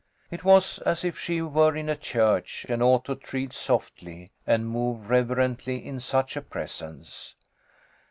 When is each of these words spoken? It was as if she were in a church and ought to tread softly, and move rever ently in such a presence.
It 0.31 0.43
was 0.43 0.79
as 0.79 1.05
if 1.05 1.19
she 1.19 1.43
were 1.43 1.75
in 1.75 1.87
a 1.87 1.95
church 1.95 2.65
and 2.67 2.81
ought 2.81 3.05
to 3.05 3.13
tread 3.13 3.53
softly, 3.53 4.31
and 4.47 4.67
move 4.67 5.11
rever 5.11 5.35
ently 5.35 5.85
in 5.85 5.99
such 5.99 6.35
a 6.35 6.41
presence. 6.41 7.35